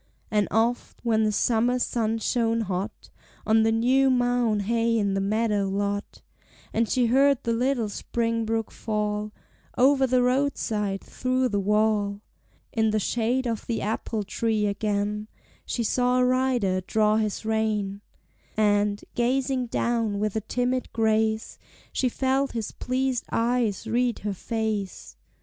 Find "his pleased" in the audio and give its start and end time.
22.53-23.25